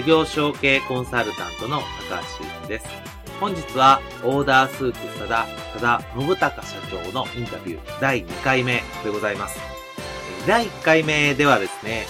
[0.00, 2.86] 事業承継コンサルタントの高橋修です。
[3.38, 5.44] 本日はオーダースーツ sada、
[5.74, 9.58] sada 信孝社長のインタビュー第2回目でございます。
[10.46, 12.06] 第1回目ではですね、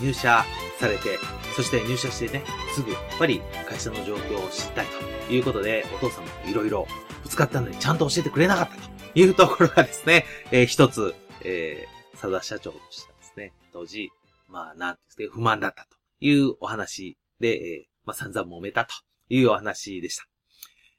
[0.00, 0.44] 入社
[0.78, 1.18] されて、
[1.56, 4.86] そして入社してね、すぐやっぱり会社の状況を知りたい
[5.26, 6.86] ということで、お父様もいろいろ
[7.24, 14.12] ぶつかったのにちゃんと教えてくれなかったというところがですね、えー、一つ、えー、佐田社長としてはですね、当時、
[14.48, 18.94] まあ、なんですけど、不満だったというお話で、えー、まあ、散々揉めたと
[19.28, 20.24] いうお話でした。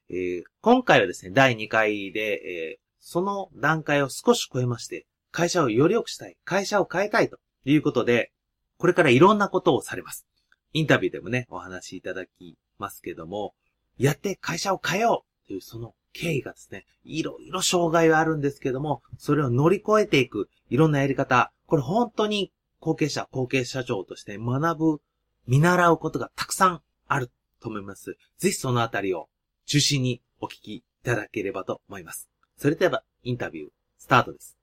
[0.10, 8.32] えー、今回はですね、第2回で、えー、その段階を少し超えまして、会社をより良くしたい、会社を変えたいということで、
[8.78, 10.28] これからいろんなことをされます。
[10.74, 13.54] インタビューでもね、お話しいただきますけども、
[13.98, 25.02] やって会社を変えようというその経緯がですね、いろいろ障害はあるんですけども、それを乗り越えていく、いろんなやり方、これ本当に後継者、後継社長として学ぶ、
[25.48, 27.32] 見習うことがたくさんある
[27.62, 28.18] と思います。
[28.38, 29.30] ぜひそのあたりを
[29.66, 32.30] 中心にお聞きいただければと思います。
[32.58, 34.58] それでは、インタビュー、スタートです。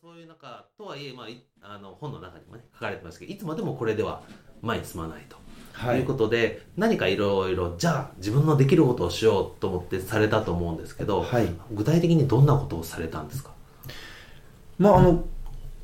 [0.00, 1.24] そういう中、とはいえ、ま
[1.62, 4.22] あ、あの、本の中にもね、書かれてますけど、いつまでもこれでは
[4.62, 5.36] 前に進まないと。
[5.72, 13.52] はい、いうことで何かいろいろじゃあ自分のできることをしようと思ってされたと思うんですけど、はい、具体的にどんなことをされたんですか？
[14.76, 15.24] まああの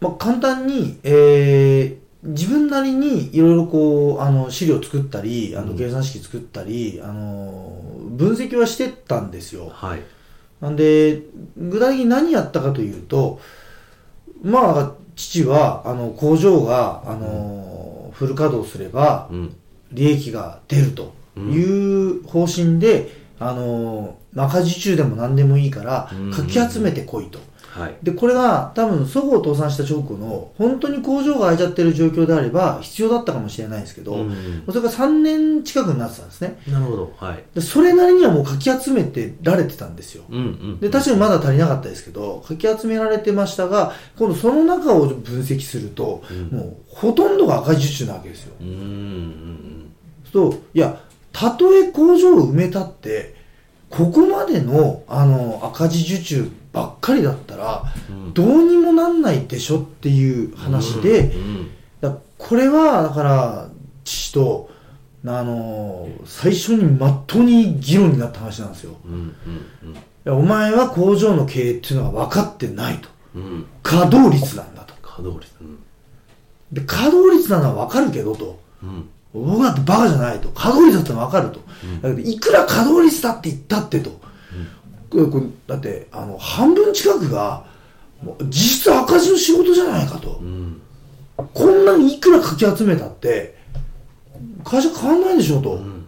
[0.00, 9.68] まあ、簡単に、えー、自分なりにいろいろこう、あの、資料作ったり、あの、計算式作ったり、うん、あの、分析はしてたんですよ。
[9.68, 10.00] はい。
[10.60, 11.22] なんで、
[11.58, 13.40] 具体的に何やったかというと、
[14.42, 19.28] まあ、父は、あの、工場が、あの、フル稼働すれば、
[19.92, 27.38] 利益が出るという方針で、あの、赤字中でも何でもいいから、かき集めてこいと。
[27.74, 36.60] はい、でこれが多分そごう倒産した直後の本当に工場が開いちゃってる状況であれば必要だったかもしれないですけど、うん、それが3年近くになってたんですね。
[36.68, 49.92] なるほど、はい、でそれなりにはもうかき集めてられてたんですよ、うんうん、で確かにまだ足りなかったですけどかき集められてましたが今度その中を分析すると、うん、もうほとんどが赤字受注なわけですよ、うんうんうん、
[50.32, 50.52] そう。
[50.74, 51.00] いや
[51.32, 53.34] たとえ工場を埋めたって
[53.90, 57.84] ここまでのあの赤字受注ばっかりだったら、
[58.32, 61.34] どうにもなんないでしょっていう話で、
[62.00, 63.68] だこれはだから
[64.02, 64.70] 父と
[65.24, 68.96] あの最初にまっとうに議論になった話なんですよ、
[70.26, 73.08] お前は工場の経営っていうのは分かってないと、
[73.82, 74.94] 稼働率なんだと。
[75.02, 75.54] 稼働率、
[76.72, 78.58] で稼働率なのは分かるけどと、
[79.34, 80.48] 僕だってバカじゃないと。
[80.50, 81.60] 稼働率だったら分かると、
[82.08, 84.20] だけどいくら稼働率だって言ったってと、
[85.66, 87.64] だってあの半分近くが
[88.48, 90.80] 実質赤字の仕事じゃないかと、うん、
[91.36, 93.56] こんなにいくらかき集めたって
[94.64, 96.06] 会社変わんないでしょと、うん、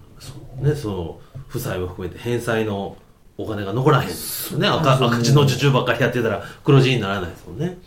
[0.62, 2.96] ねその負債も含めて返済の
[3.38, 4.08] お金が残らへん。
[4.08, 4.66] ですね。
[4.66, 7.78] 赤赤字の受注ばっかりやってたら黒字にならないですもんね。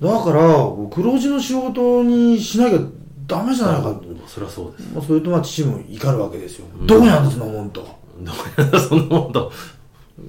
[0.00, 0.42] だから
[0.90, 2.80] 黒字の仕事にしなきゃ
[3.26, 4.04] ダメじゃないかと。
[4.26, 7.80] それはそうです、まあ、それとまあ父も怒るわけですよ、うん、どうやんそんなもんと
[8.20, 9.52] どうやんそんなもんと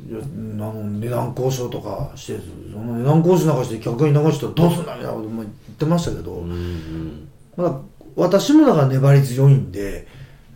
[0.09, 2.39] いやあの値段交渉とかして
[2.71, 7.80] その値段交渉なんかして客に流したらどうすんだみたいなことも言ってましたけど、うんうん、まだ
[8.15, 10.07] 私もだから粘り強いんで、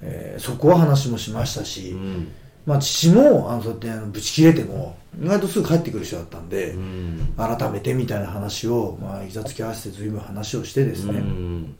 [0.02, 2.32] えー、そこは話もしましたし、うん、
[2.66, 11.76] まあ父もあのそうやってあのブチ切れても意外とすぐ帰ってくる人だったんで、うん、改めてみたいな話を、まあ、いざつき合わせて随分話をしてですね、うん、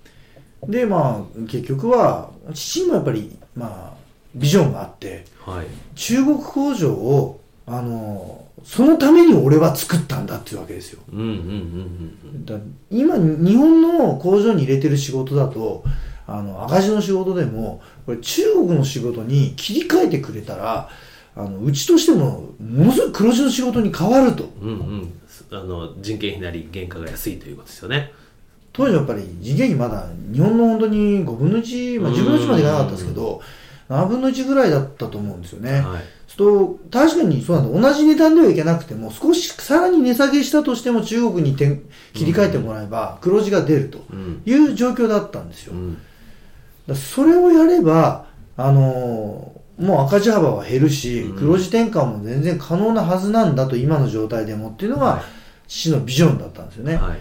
[0.68, 4.00] でまあ結局は父もやっぱりまあ
[4.36, 11.02] ビジョンがあって、はい、中国工場をあのそのために俺は作ったんだっていうわけですよ。
[12.90, 15.84] 今日本の工場に入れてる仕事だと
[16.28, 20.90] あの赤字の仕事でもこれ中国の仕事に切り替えてくれたら
[21.36, 25.14] あのうちとしてもものすごい黒字の仕事に変わるとうんうん。
[25.52, 28.12] あの、人件費なり原価が安いということですよね。
[28.74, 33.42] 当時やっぱり人件費まだ日本の本当に5分の1、まあ、10分の1までいかなかったですけど
[33.90, 36.02] 7分の1ぐらいだったと思うんですよね、はい。
[36.28, 41.82] そう確かにそうなんだ同じ値段ではいけなくても少しさらに値下げしたとしても中国に転
[42.14, 44.42] 切り替えてもらえば黒字が出るとうん。
[44.46, 45.98] いう状況だったんですよ、うん。
[46.88, 48.26] だそれをやれば、
[48.56, 55.22] あのーもう赤字幅は減るし、うん黒字転換も全然可能なはずなんだと今の状態でもっていうのが、はい
[55.70, 57.20] 父のビジョンだったんですよね、はい。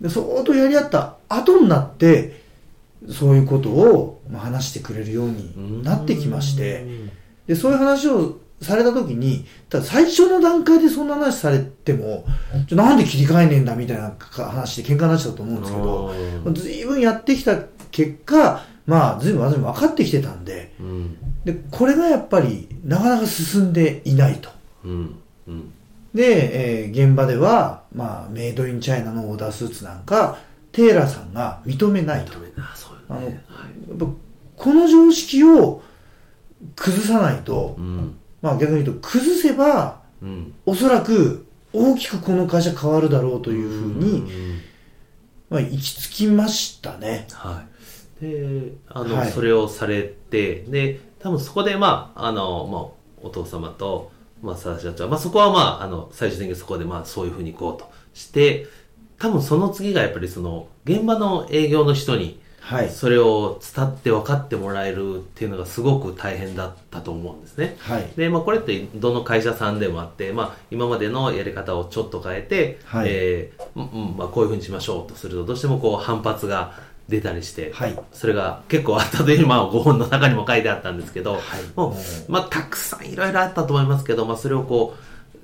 [0.00, 2.42] で相当やり合った後になって
[3.10, 7.10] そういうことをまあ話してくれるようになってきまして、うん
[7.46, 12.24] でそういう話をされた時にただ最初の段階でそんな話されても
[12.66, 16.12] じなんで切り替えねえんだみたいな話で喧嘩になっちゃったと思うんですけど、
[16.44, 17.56] うんずいぶんやってきた
[17.96, 21.16] 結果、まあ、ずいぶん私も分かってきてたんで、うん。
[21.46, 24.50] で、これがやっぱり、なかなか進んでいないと。
[24.84, 25.18] うん。
[25.48, 25.72] うん。
[26.16, 30.38] で、えー現場では、まあ、メイドインチャイナのオーダースーツなんか、
[30.72, 32.32] テーラーさんが認めないと。
[32.32, 33.44] ダメな、そうあの、よね。
[33.88, 34.06] やっぱ
[34.56, 35.82] この常識を
[36.74, 38.16] 崩さないとう、ん。
[38.40, 40.54] まあ逆に言うと、崩せば、うん。
[40.64, 44.60] おそらく大きくこの会社変わるだろうというふうに、ん
[45.50, 47.26] まあ、行き着きましたね。
[47.32, 47.62] は
[48.20, 48.24] い。
[48.24, 54.10] で、あの、はいそれをされて、で、多分そこで、まあ、あの、まあ、お父様と、
[54.42, 58.66] まあ、佐田社長、まあ、そこは、まあ、あの、最終的にそこで、まあ、そういうふうに行こうとして、
[59.18, 62.90] 多分その次がやっぱりその、現場の営業の人に、はい。
[62.90, 67.76] それを伝って分かってもらえるっていうのがすごく大変だったと思うんですね。
[67.78, 68.08] はい。
[68.16, 76.74] で、まあ、これってどの会社さんでもあって、まあ、今までのやり方をちょっと変えて、はいえーうんうんまあ、こういうふうにしましょうとすると、どうしてもこう反発が
[77.08, 77.98] 出たりして、はい。
[78.12, 81.42] それが結構あったという、まあ、ご本の中にも書いてあったんですけど、はい。
[81.76, 81.96] もうも
[82.28, 84.96] まあ、たくさんいろいろあったと思いますけど、まあ、それをこ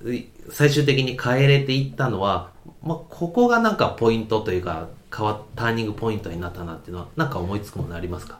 [0.05, 2.51] う、い最終的に変えれていったのは、
[2.83, 8.39] まあ、ここがなんかポイントというか、変わターニングポイントになったなっていうのは、なんか思いつくものありますか？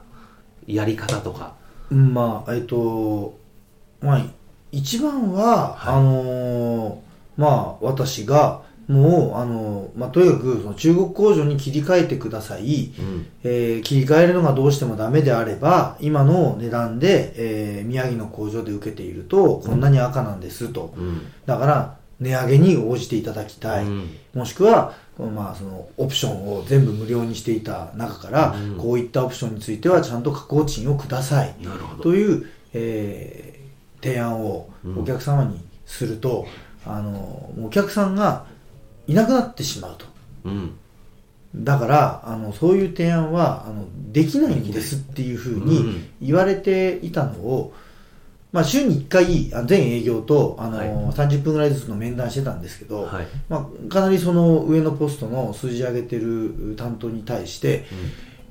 [0.65, 1.53] やり方とか。
[1.91, 3.37] うんまあえっと
[4.01, 4.25] まあ
[4.71, 5.95] 一番は、はい。
[5.95, 6.95] あのー
[7.37, 13.27] まあ私がもうあのーまあとにかくその中国工場に切り替えてください、うん。
[13.43, 21.21] えー切り替えるのがどうしてもダメであれば今の値段で、えー宮城の工場で受けているとこんなに赤なんですと、うん。
[21.45, 24.09] だから値上げに応じていただきたい、うん。
[24.33, 28.77] もしくは、まあ、そのオプションを全部無料にしていた中から、うん。
[28.77, 31.55] こういったオプションについてはちゃんと加工賃をください。
[32.01, 33.53] という、えー
[34.03, 36.45] 提案をお客様にすると、
[36.85, 38.45] あのお客さんが
[39.07, 40.05] いなくなってしまうと
[40.45, 40.75] うん。
[41.55, 47.73] だからあのそういう提案はあのできないんですっていうふううんに言われていたのを、
[48.51, 53.27] まあ、週に1回あ全営業とあの、はい30分ぐらいずつの面談してたんですけど、はい。
[53.49, 57.85] まあ、かなりその上のポストの数字上げてる担当に対して、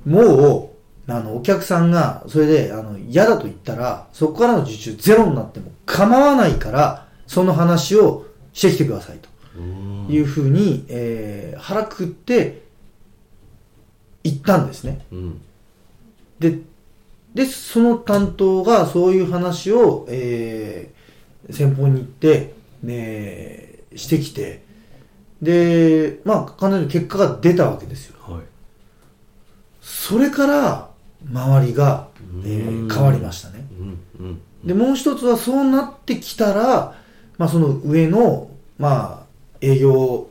[0.06, 0.70] も
[1.08, 9.31] う、あの、お客さんが、それで、あの、嫌だと言ったら、そこからの受注ゼロになっても構わないから、その話をしてきてくださいとうん。
[10.08, 12.62] いうふうに、えー腹くくって、
[14.25, 15.04] 言ったんですね。
[15.12, 15.40] うん。
[16.38, 16.58] で、
[17.34, 21.03] で、その担当がそういう話を、えー
[21.50, 24.62] 先方に行って、ね、してきて、
[25.43, 28.17] で、まあ、かなり結果が出たわけですよ。
[28.20, 28.43] はい。
[29.81, 30.88] それから、
[31.29, 32.08] 周りが、
[32.44, 33.67] えーうん変わりましたね。
[34.65, 36.94] で、もう一つはそうなってきたら、
[37.38, 38.48] まあ、その上の、
[38.79, 39.21] まあ、
[39.62, 40.26] 営業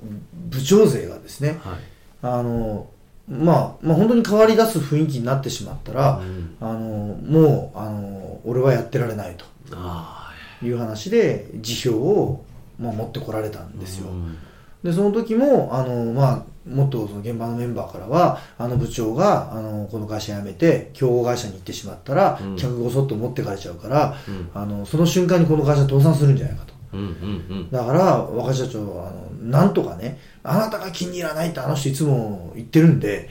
[0.50, 1.78] 部長勢がですね、はい。
[2.22, 2.88] あの、
[3.28, 12.44] まあ、まあ、本当に変わり出す雰囲気になってしまったら、うんあの、もう、あの、俺はやってられないとあいう話で、辞表を、
[12.80, 13.80] まあ、持ってこられたんあ。
[13.80, 14.10] ですよ。
[14.10, 14.38] うん
[14.84, 26.71] で、その時も、あの、まあ、もっとその現場のメンバーからは、あの部長が、あの、この会社辞めて、競合会社に行ってしまったら、うん客ごそっと持ってかれちゃうから、うんあの、その瞬間にこの会社倒産するんじゃないかと。
[26.94, 27.00] うん。
[27.02, 27.72] うん。
[27.72, 33.30] だから、若社長は、あの、なんとかね、あなたが気に入らないってあの人いつも言ってるんで、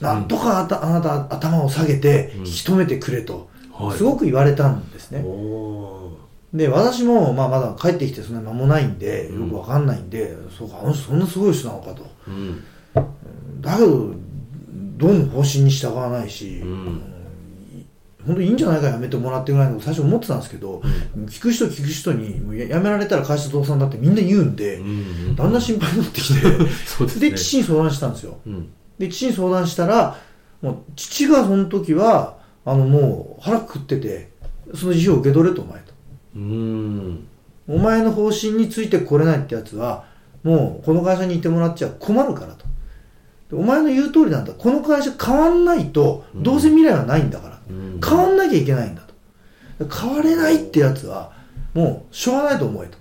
[0.00, 5.22] なんとかあたあなた頭を下げてうん引き止めてくれと、はいすごく言われたんですね。
[6.54, 12.06] で、私も、まあ、まだ帰ってきてそんなに間もないんで、うんよくわかんないんで、そうか、あの人そんなすごい人なのかと。
[12.28, 12.64] うん。
[13.60, 14.16] だけど、どん
[14.96, 17.15] どん方針に従わないし、うん
[18.26, 20.82] 本当にいいんじゃないかやめてもらってぐらいの最初思ってたんですけど、
[21.26, 25.36] 聞く人聞く人に、もうややめられたら会社倒産だってみんな言うんで、うん。
[25.36, 26.40] だんだん心配になってきて、
[26.84, 27.30] そうですね。
[27.30, 28.38] で、父に相談したんですよ。
[28.46, 28.68] うん。
[28.98, 30.16] で、父に相談したら、
[30.62, 34.30] もう父がその時は、あの、もう腹くくってて、
[34.74, 35.92] その辞表を受け取れと、お前と。
[36.36, 37.26] うん
[37.68, 40.04] お前の方針についてこれないってやつは
[40.44, 42.64] もうこの会社にいてもらっちゃ困るからと
[43.50, 49.14] でお前の言う通りなんだこの会社変わんないとうんどうせ未来はないんだから、うん変わんなきゃいけないんだと。
[49.88, 51.32] 変われないってやつは
[51.74, 52.98] もうしょうがないと思えと。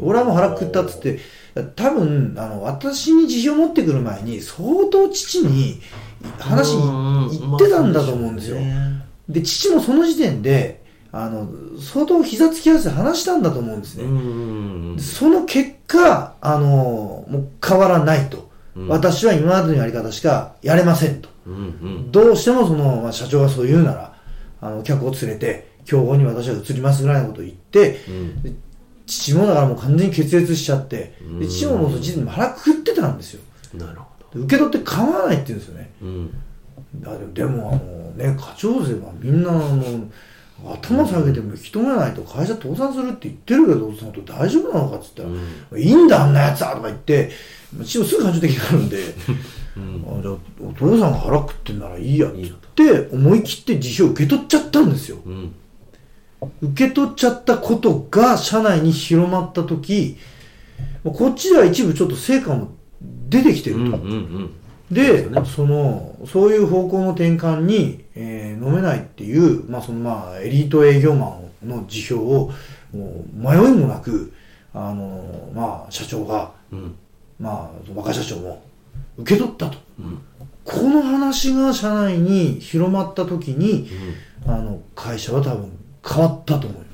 [0.00, 1.20] 俺はもう腹くくったっつって。
[1.76, 5.80] 多分あの私に辞表持ってくる前に相当父に
[6.38, 8.56] 話うん言ってたんだと思うんですよ、
[9.28, 18.44] で父もその時点であの相当膝つき合わせて話したんだと思うんですね、うんその結果あのもう変わらないと、うん
[18.88, 21.28] 私は今までのやり方しかやれませんと。
[21.46, 22.12] うんうん。
[22.12, 24.16] どうしてもその、まあ、社長がそう言うなら
[24.60, 28.56] あの客を連れて競合に私は移りますぐらいのことを言ってうん。
[29.06, 31.40] 父もだからもう完全に決裂しちゃってうん。
[31.40, 33.42] で父ももうその時点で腹くくってたんですよ。
[33.74, 35.90] なるほで受け取って構わないって言うんですよね。
[36.00, 36.30] どうん。
[37.00, 40.08] だでもでもあのね課長勢はみんなあの
[40.62, 47.30] 頭下げても引き止めないと会社倒産するって言ってるけどその大丈夫なのかっつったら、うんいいんだあんなやつはとか言って
[47.84, 48.96] 父もすぐ感情的になるんで
[49.76, 50.18] うん。
[50.18, 55.18] あじゃあお父さんが腹食ってんならいいやって言って思い切って辞表受け取っちゃったんですよ。
[55.24, 55.54] うん。
[56.60, 60.18] 受け取っちゃったことが社内に広まった時
[61.02, 62.68] まあこっちでは一部ちょっと成果も
[63.28, 64.50] 出てきてると、うんうんう
[64.90, 65.44] ですね。
[65.44, 72.50] そのそういう方向の転換に、えー飲めないっていう、まあそのまあ、エリート営業マンの辞表を
[72.92, 74.32] もう迷いもなく
[74.72, 76.94] あの、まあ、社長が、うん。
[77.38, 78.62] まあ、若社長も
[79.18, 79.78] 受け取ったと。
[79.98, 80.20] うん。
[80.64, 83.88] この話が社内に広まった時に
[84.46, 86.93] うあの会社は多分変わったと思いま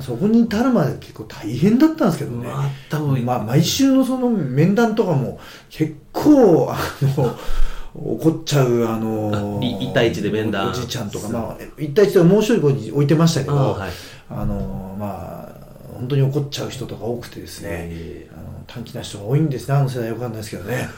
[0.00, 6.78] そこに至るまで結構大変だったんですけどね、まあ多分まあ、毎週のその面談とかも結構あ
[7.16, 7.36] の
[7.92, 10.70] 怒っちゃうあのあい一対一で面談。
[10.70, 14.46] おじいちゃんとか、まあ、一対一でもう一人ここに置いてましたけどあ、あはい。
[14.46, 15.60] のまあ
[15.94, 18.30] 本当に怒っちゃう人とか多くてですね、え。
[18.32, 19.74] あの短気な人が多いんですね。
[19.74, 20.88] あの世代よくわかんないですけどね。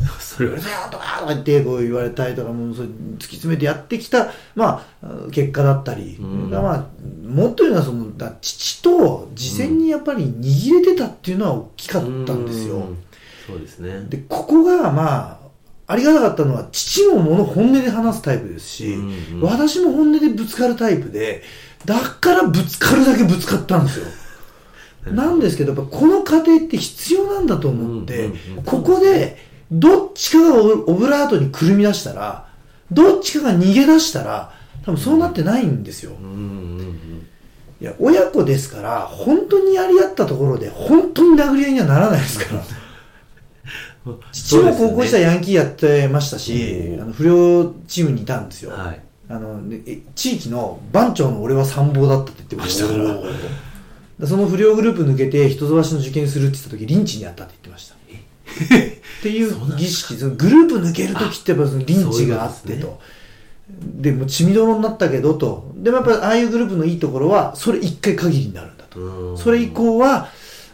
[0.00, 6.50] ー それはうるせえよとかとか言ってこう言われたりとかもうそれ突き詰めてやってきた、まあ、結果だったり、うん。
[6.50, 6.86] まあ、
[7.26, 12.76] もっと言うのはそのだ父と事前にやっぱり握れてたっていうのは大きかったんですよ。
[12.76, 12.98] うん。
[13.48, 14.06] そうですね。
[14.08, 15.48] でここがまあ
[15.88, 19.40] ありがたかったのは父ももの本音で話すタイプですし、うんうん。
[19.40, 21.42] 私も本音でぶつかるタイプで
[21.84, 24.06] だからぶつかるだけぶつかったんですよ。
[25.06, 28.30] なんですけどやっぱこの過程って必要なんだと思って、
[28.64, 29.36] ここで
[29.70, 32.48] どっちかがオオブラートにくるみ出したら
[32.90, 34.52] どっちかが逃げ出したら
[34.84, 36.12] 多分そうなってないんですよ。
[37.80, 42.62] いや親子ですから本当にやり合ったところで本当に殴り合いにはならないですから。
[44.32, 47.02] 父も高校時代ヤンキーやってましたし、うん。
[47.02, 49.00] あの不良チームにいたんですよ、はい。
[49.28, 49.60] あの
[50.14, 53.20] 地域の番長の俺は参謀だったって言ってましたから
[54.26, 57.94] その不良グループ抜けて人飛ばしの受験するって言った時リンチにあったって言ってました。
[57.94, 60.14] っていう儀式。
[60.14, 63.00] そのグループ抜ける時ってやっぱそのリンチがあってと。
[63.68, 65.72] でもう血みどろになったけどと。
[65.76, 69.00] でもやっぱりああいうグループのいいところはそれ一回限りになるんだと。
[69.00, 69.38] うん。
[69.38, 70.28] それ以降は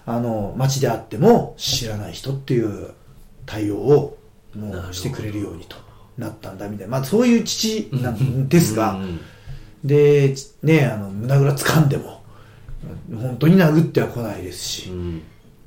[0.06, 2.92] あの街であっても知らない人っていう
[3.44, 4.18] 対応を
[4.54, 5.76] もうしてくれるようにと。
[6.16, 9.20] なったんだみたいな、まあ、そういう父なんですが、うん
[9.84, 12.22] でねあの胸ぐら掴んでも
[13.12, 15.22] 本当に殴っては来ないですし、うん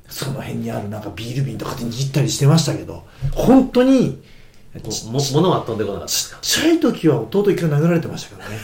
[0.09, 4.23] その辺にあるなんかビール瓶とかで握ったりしてましたけど本当に
[5.11, 8.57] 物は飛んでこなかったちっちゃい時は弟一回殴られてましたからね。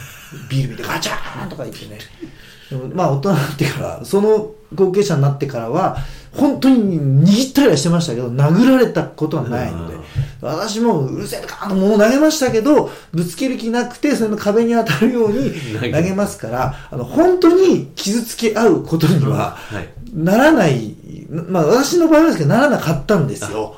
[0.50, 1.98] ビール瓶でガチャーンとか言ってね。
[2.70, 5.98] でもまあ大人になってからその後継者になってからは
[6.32, 9.96] 本当に握ったりはしてましたけど殴られたことはないので。
[9.96, 10.03] うん
[10.41, 19.89] 私もうるせえとかーンと物を投げましたけどぶつける気なくてその壁に当たるように投げますからあの本当に傷つけ合うことにははい。
[20.13, 20.96] ならない
[21.29, 23.75] まあ私の場合はですけどならなかったんですよ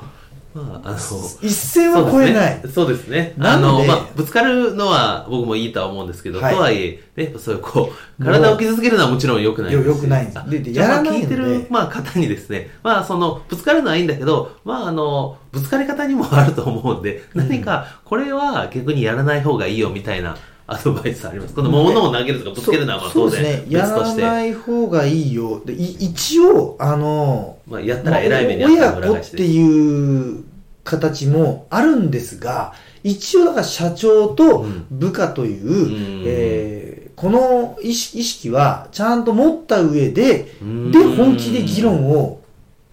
[0.55, 0.97] まああの
[1.41, 2.62] 一線は越えない。
[2.74, 3.33] そうですね。
[3.38, 3.83] なので？
[3.83, 6.55] あの、まあ、ぶつかるのは僕もいいとは思うんですけど、はい。
[6.55, 9.88] とはいえ、ね、そういうこう、体を傷つけるのはもちろん良くないですし。
[9.88, 10.39] よ良くないんです。
[10.39, 21.53] あででやらない聞いてる、まあ、方にですね、まあ、その、ぶつかるのはいいんだけど、まあ、あの、ぶつかり方にもあると思うんで、何か、これは逆にやらない方がいいよみたいなアドバイスあります。
[21.53, 23.65] この物を投げるとかぶつけるのはまあ当然ね。
[23.69, 25.62] やら別として、ない方がいいよ。
[25.63, 30.43] でい一応、あの、まあ、やったら偉い目にあ親ったら子っていう
[30.84, 42.41] 形もあるんですが、一応だから社長と部下という、うんえーこの意識意識はちゃんと持った上で、うんで、本気で議論を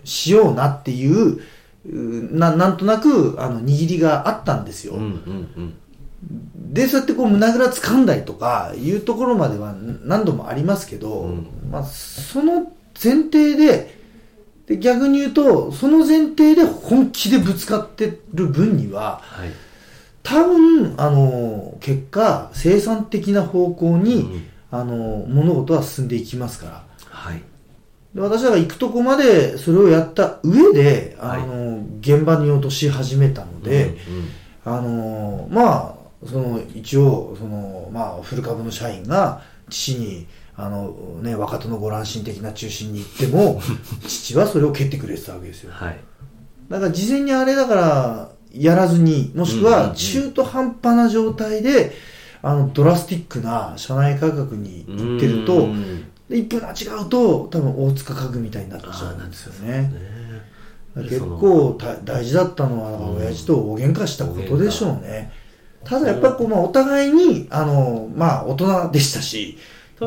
[0.04, 1.40] しようなっていう、
[1.90, 4.94] うななんとなくあの握りがあったんですよ。
[4.94, 5.74] うんうんうん。
[6.72, 9.74] で、そうやってこう胸ぐら掴んだりとかいうところまでは
[10.04, 13.94] 何度もありますけど、うんまあ、その前提で、
[14.66, 19.50] で逆に言うと、その前提で本気でぶつかってる分には、はい。
[20.22, 26.84] 多分、あの、結果、生産的な方向に、うんあの、物事は進んでいきますから。
[27.10, 27.42] はい。
[28.14, 33.96] で私らが行くとこまでそれをやった上で、あはいの、現場に落とし始めたので、
[34.64, 40.26] うんあのまあ、その、一応、その、まあ、フル株の社員が、父に、
[40.56, 43.60] あの、ね、若手のご乱心的な中心に行っても、
[44.06, 45.72] 父はそれを蹴ってくれてたわけですよ。
[45.72, 45.98] はい。
[46.68, 51.92] だから事前にあれだから、やらずに、もしくは中途半端な状態で、
[52.42, 55.68] あの、ドラスティックな社内価格に行ってると
[56.28, 59.92] 一分間違うと、多分大塚家具みたいになっちゃうんですよね。
[60.96, 65.32] ね結構た大事だったのは、親父と大喧嘩したことでしょうね。
[65.84, 69.58] ただやっぱりこう、まあ、お互いに、あの、まあ、大人でしたし、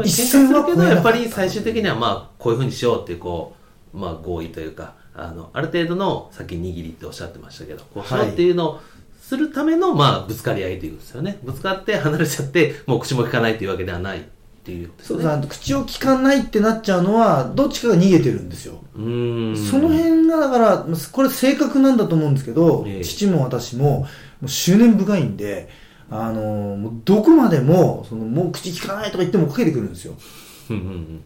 [0.04, 3.56] 一喧嘩するけど、やっぱり最終的にはまあ、こういうふうにしようっていう、こ
[3.94, 8.80] う、まあ合意というか、あの、ある程度の、さっき握りっておっしゃってましたけど、こうしようっていうのを
[9.22, 11.40] するための、まあ、ぶつかり合いというんですよね。
[11.44, 14.22] ぶつかって離れちゃって、もう口も聞かないというわけではないっ
[14.66, 14.94] ていうね。
[15.00, 18.84] そうですね、口を聞かないってなっちゃうのは、どっちかが逃げてるんですよ。
[18.96, 19.58] うーん。
[19.58, 24.08] その辺がだから、これ性格なんだと思うんですけど、ええ父も私も、も
[24.44, 25.70] う執念深いんで、
[26.10, 26.42] あの
[26.78, 30.16] もうどこまでも、その、もう口聞かないとか言ってもかけてくるんですよ。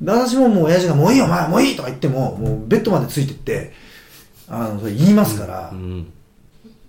[0.02, 3.74] で私ももう親父がもういいよ、お前もういいとか言っても、もうベッドまでついてって、
[4.48, 5.80] あの、それ言いますから、うん。
[5.80, 6.14] うん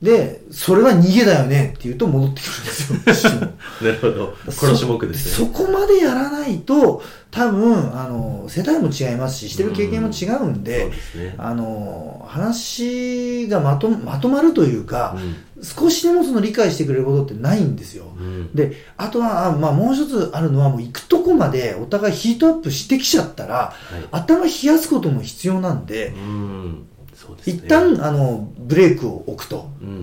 [0.02, 3.32] で、それは逃げだよねって言うと戻ってくるんですよ。
[3.82, 4.34] なるほど。
[4.50, 5.46] 殺し目ですね。
[5.46, 11.34] そこまでやらないと、多分、あの、世代も違いますし、してる経験も違うんで、そうですね。
[11.36, 15.16] あの、話がまと、まとまるというか、
[15.58, 18.06] う少しでもその理解してくれることってないんですよ。
[18.18, 23.72] んうんで、あとは、あまあもう一つあるのは、もう行くとこまでお互いヒートアップしてきちゃったら、は
[24.02, 24.08] い。
[24.10, 26.86] 頭冷やすことも必要なんでう、ん。
[27.20, 27.52] そうですね。
[27.54, 29.70] 一旦、あの、ブレークを置くと。
[29.82, 29.94] うんうん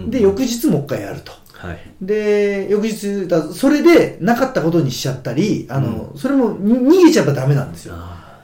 [0.00, 0.10] うん。
[0.10, 1.30] で、翌日もう一回やると。
[1.52, 1.78] はい。
[2.02, 7.94] で、翌日、だそれでなかったことにしちゃったり、あの、それもに逃げちゃえばダメなんですよ。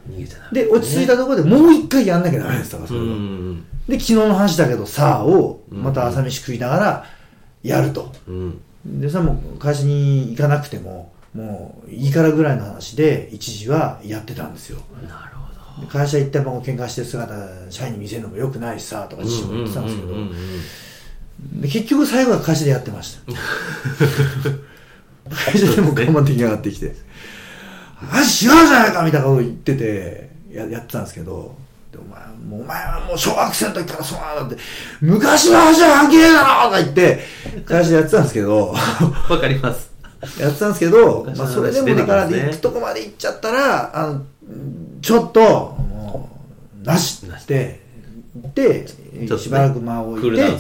[0.09, 2.73] 逃げちゃダメで、落ち着いたところでもう一回やんなきゃダメです。
[2.73, 3.07] だからそれは。
[3.07, 3.65] うん。
[3.89, 7.05] で、昨日の話だけどさあを、うんまた朝飯食いながら
[7.65, 8.13] やると。
[8.29, 8.61] うん。
[8.87, 14.79] で、それはもう会社に行かなくても、もういいからぐらいの話で、一時はやってたんですよ。
[15.03, 15.50] なるほど。
[15.81, 17.35] で会社行っても喧嘩してる姿、
[17.71, 20.15] 社員に見せるのも良くないしさ、とか自身も言ってたんですけど。
[21.63, 23.33] 結局最後は会社でやってました。
[25.53, 26.95] 会社でも我慢的に上がってきて、
[28.11, 31.55] あ、違うじゃないかみたいなことを言ってて、ややってたんですけど、
[31.93, 34.63] でお前もうお前はもう小学生の時からそうなんだって、
[35.01, 37.21] 昔の話は関係ねえだろとか言って、
[37.65, 38.75] 会社でやってたんですけど、
[39.29, 39.91] わかります。
[40.39, 44.23] やってたんですけど、まあそれでもだから行くとこまで行っちゃったら、あの、
[45.03, 45.77] ちょっと、
[46.83, 47.81] なしって、
[48.55, 48.87] で、
[49.39, 50.57] しばらく間を置いて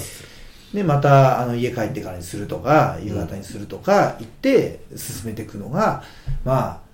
[0.75, 6.05] で、また、あの、家帰ってからにするとか、夕方にするとか、言って、進めていくのが、
[6.45, 6.91] まあ、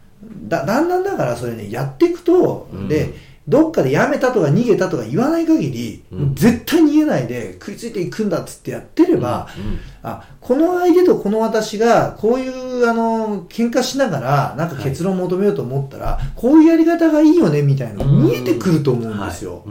[0.49, 2.89] だ、だんだんだからそれね、やっていくと、うん。
[2.89, 3.15] で、
[3.47, 6.35] どっかでやめたとか逃げたとか言わない限り、うん。
[6.35, 19.65] 絶対逃げないで食いついていくんだっつってやってれば、うんあ、この相手とこの私が、こういう、あの、喧嘩しながら、なんか結論を求めようと思ったら、こういうやり方がいいよね、みたいなのが見えてくると思うんですよ。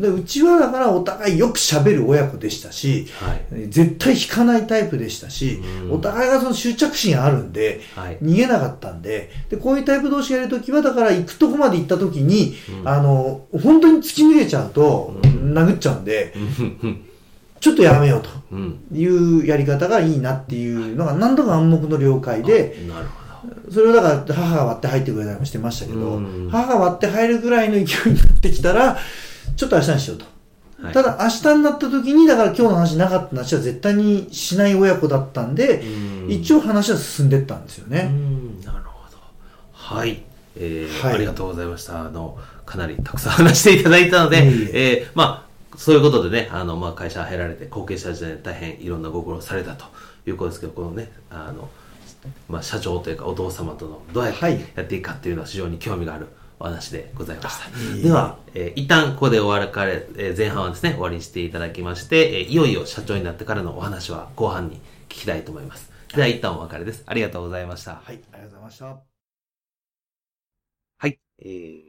[0.00, 3.68] でうちはだからお互いよく喋る親子でしたし、はい。
[3.68, 5.92] 絶対引かないタイプでしたし、うん。
[5.92, 8.18] お互いがその執着心あるんで、はい。
[8.22, 12.88] 逃げなかったんで、で、こういうタイプ同士がやるときは、だから行くとこまで行ったときに、うん。
[12.88, 15.52] あの、本当に突き抜けちゃうと、うん。
[15.58, 17.04] 殴っちゃうんで、うん
[17.64, 18.28] ちょっとやめようと。
[18.52, 18.78] うん。
[18.92, 23.72] いうやり方がいいなっていうのが何度か暗黙の了解で、なるほど。
[23.72, 28.98] それをだから母が割って入ってくれたりもしてましたけど、うん母が割って入るぐらいの勢いになってきたら、
[29.56, 30.24] ちょっと明日にしようと。
[30.26, 38.02] はいただ明日になった時に、だから今日の話なかった話は絶対にしない親子だったんで、うん一応話は進んでったんですようね。
[38.02, 39.16] んなるほど。
[39.72, 40.22] はい。
[40.56, 42.02] えーはいありがとうございました。
[42.02, 45.43] あの、かなりたくさん話していただいたので、いえいえーまあ、
[45.76, 49.86] そういうことでね、あの、まあ、会社入られて、後継者時代に大変いろんなご苦労されたと
[50.26, 51.68] いうことですけど、このね、あの、
[52.48, 57.68] まあ、社長というかお父様とのどうやってはいやっていくかっていうのは非常に興味があるお話でございました。
[57.68, 64.76] いえいえでは、えー一旦ここで終わるかれ、えー前半はですね、終わりにしていただきまして、えーいよいよ社長になってからのお話は後半に
[65.08, 65.90] 聞きたいと思います。
[66.14, 67.02] では一旦お別れです。
[67.06, 67.96] ありがとうございました。
[67.96, 69.02] はい、ありがとうございました。
[70.98, 71.18] はい。
[71.40, 71.82] えー、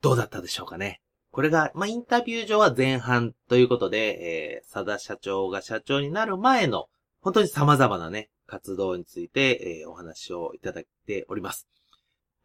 [0.00, 1.00] どうだったでしょうかね。
[1.36, 6.86] これが、まあ、インタビュー上は前半ということで、えー、佐田社長が社長になる前の、
[7.20, 11.68] 本当に様々なね、活動について、えー、お話をいただいております。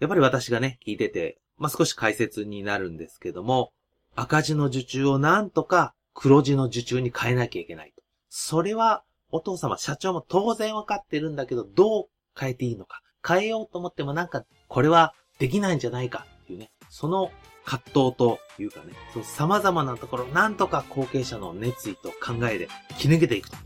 [0.02, 3.72] やっぱり私がね、聞いてて、まあ、少し解説になるんですけども、
[4.14, 8.04] 赤字の受注をなんとか黒字の受注に変えなきゃいけないと。
[8.28, 12.06] それは、お父様、社長も当然わかってるんだけど、どう
[12.38, 13.00] 変えていいのか。
[13.26, 17.32] 変えようと思ってもなんか、これはできないんじゃないかっていうね、その
[17.66, 23.58] 葛藤というかね、その様々なところ、なんとか後継者の熱意と考えで切り抜けていくと。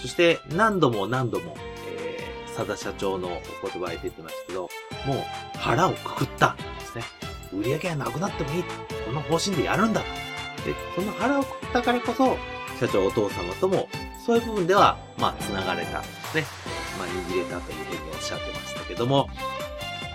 [0.00, 3.30] そして何度も何度も、えー、佐田社長のお
[3.66, 4.62] 言葉で出てましたけど、
[5.06, 7.04] もう腹をくくったんですね。
[7.52, 8.64] 売り上げはなくなってもいい。
[9.06, 10.00] この方針でやるんだ。
[10.00, 10.06] で、
[10.94, 12.36] その腹をくくったからこそ、
[12.78, 13.88] 社長お父様とも、
[14.26, 16.44] そういう部分では、まあ、繋がれたんですね。
[16.98, 19.28] まあ、握れたというふうにおっしゃってましたけども、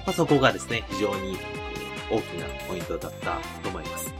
[0.06, 1.38] まあ、そこがですね、非常に
[2.10, 4.14] 大きなポイントだったと思います。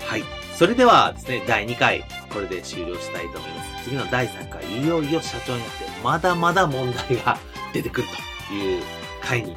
[0.00, 0.24] はい。
[0.56, 3.84] それではですね、第2回、これで終了したいと思います。
[3.84, 7.38] 次の第3回、いよいよ社長になって、まだまだ問題が
[7.72, 8.08] 出てくる
[8.48, 8.82] という
[9.22, 9.56] 回に、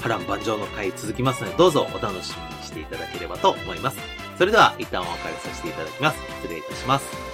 [0.00, 3.98] 波乱万丈の回続きますので、どうぞお楽しみにしていただければと思います。
[4.36, 6.18] それでは、一旦お別れさせていただきます。
[6.42, 7.31] 失礼いたします。